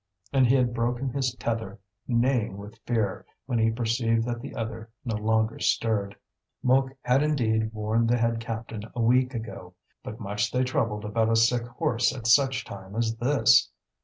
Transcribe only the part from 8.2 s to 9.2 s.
captain a